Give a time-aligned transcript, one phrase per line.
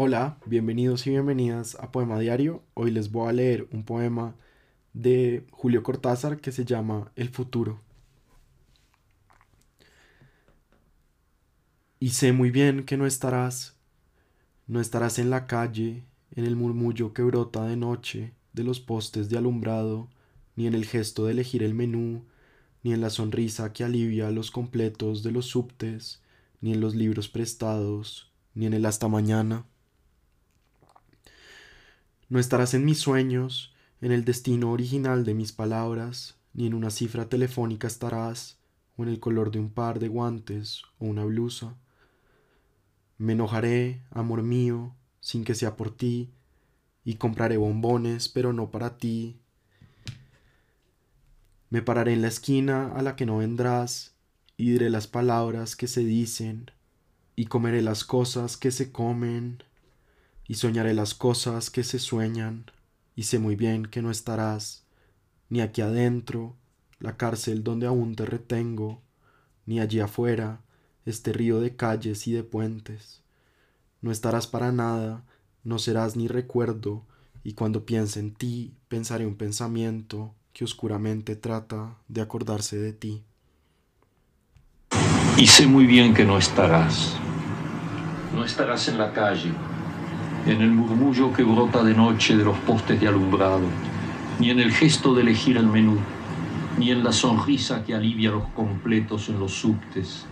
[0.00, 2.62] Hola, bienvenidos y bienvenidas a Poema Diario.
[2.74, 4.36] Hoy les voy a leer un poema
[4.92, 7.80] de Julio Cortázar que se llama El futuro.
[11.98, 13.74] Y sé muy bien que no estarás,
[14.68, 19.28] no estarás en la calle, en el murmullo que brota de noche de los postes
[19.28, 20.08] de alumbrado,
[20.54, 22.24] ni en el gesto de elegir el menú,
[22.84, 26.22] ni en la sonrisa que alivia los completos de los subtes,
[26.60, 29.66] ni en los libros prestados, ni en el hasta mañana.
[32.30, 36.90] No estarás en mis sueños, en el destino original de mis palabras, ni en una
[36.90, 38.58] cifra telefónica estarás,
[38.98, 41.74] o en el color de un par de guantes o una blusa.
[43.16, 46.30] Me enojaré, amor mío, sin que sea por ti,
[47.02, 49.40] y compraré bombones, pero no para ti.
[51.70, 54.14] Me pararé en la esquina a la que no vendrás,
[54.58, 56.70] y diré las palabras que se dicen,
[57.36, 59.62] y comeré las cosas que se comen
[60.48, 62.64] y soñaré las cosas que se sueñan,
[63.14, 64.84] y sé muy bien que no estarás,
[65.50, 66.56] ni aquí adentro,
[66.98, 69.02] la cárcel donde aún te retengo,
[69.66, 70.62] ni allí afuera,
[71.04, 73.22] este río de calles y de puentes.
[74.00, 75.24] No estarás para nada,
[75.64, 77.04] no serás ni recuerdo,
[77.44, 83.22] y cuando piense en ti, pensaré un pensamiento que oscuramente trata de acordarse de ti.
[85.36, 87.14] Y sé muy bien que no estarás.
[88.34, 89.52] No estarás en la calle,
[90.48, 93.66] en el murmullo que brota de noche de los postes de alumbrado,
[94.38, 95.98] ni en el gesto de elegir el menú,
[96.78, 100.24] ni en la sonrisa que alivia los completos en los subtes,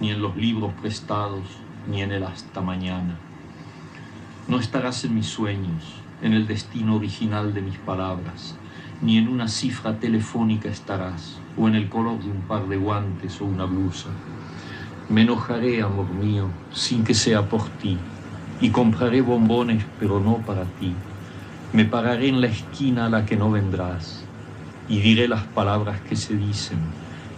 [0.00, 1.42] ni en los libros prestados,
[1.90, 3.16] ni en el hasta mañana.
[4.46, 8.54] No estarás en mis sueños, en el destino original de mis palabras,
[9.02, 13.40] ni en una cifra telefónica estarás, o en el color de un par de guantes
[13.40, 14.10] o una blusa.
[15.08, 17.98] Me enojaré, amor mío, sin que sea por ti,
[18.60, 20.92] y compraré bombones, pero no para ti.
[21.72, 24.24] Me pararé en la esquina a la que no vendrás,
[24.88, 26.78] y diré las palabras que se dicen,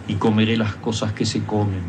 [0.07, 1.83] y comeré las cosas que se comen,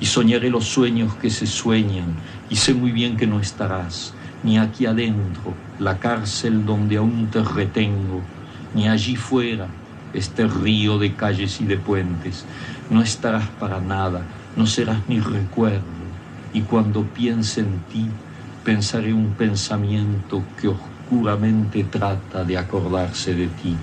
[0.00, 2.14] y soñaré los sueños que se sueñan,
[2.50, 7.42] y sé muy bien que no estarás, ni aquí adentro, la cárcel donde aún te
[7.42, 8.20] retengo,
[8.74, 9.68] ni allí fuera,
[10.12, 12.44] este río de calles y de puentes.
[12.90, 14.22] No estarás para nada,
[14.56, 15.82] no serás ni recuerdo,
[16.52, 18.06] y cuando piense en ti,
[18.64, 23.76] pensaré un pensamiento que oscuramente trata de acordarse de ti.